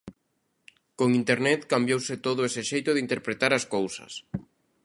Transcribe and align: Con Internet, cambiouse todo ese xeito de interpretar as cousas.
Con 0.99 1.09
Internet, 1.21 1.59
cambiouse 1.73 2.15
todo 2.25 2.41
ese 2.49 2.61
xeito 2.69 2.89
de 2.93 3.03
interpretar 3.05 3.51
as 3.53 3.65
cousas. 3.75 4.11